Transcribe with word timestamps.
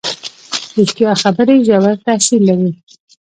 ریښتیا 0.77 1.11
خبرې 1.23 1.55
ژور 1.67 1.85
تاثیر 2.05 2.41
لري. 2.49 2.71